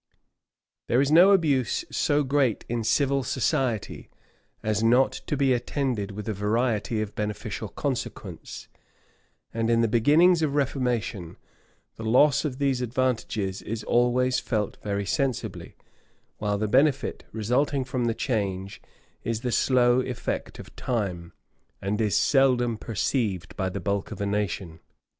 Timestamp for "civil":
2.83-3.21